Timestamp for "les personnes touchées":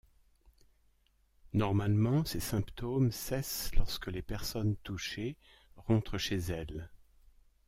4.07-5.37